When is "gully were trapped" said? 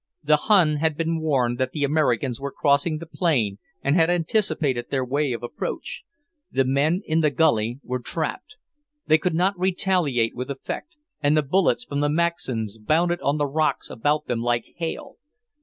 7.29-8.57